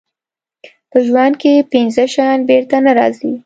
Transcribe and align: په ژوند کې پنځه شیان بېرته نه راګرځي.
په 0.91 0.97
ژوند 1.07 1.33
کې 1.41 1.67
پنځه 1.73 2.03
شیان 2.13 2.39
بېرته 2.49 2.75
نه 2.85 2.91
راګرځي. 2.99 3.33